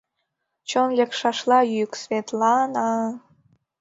[0.69, 2.97] Чон лекшашла йӱк: «Свет-ла-на-а!»